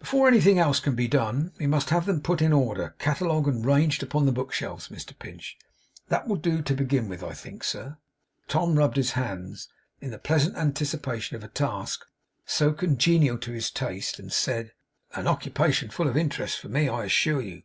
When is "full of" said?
15.90-16.16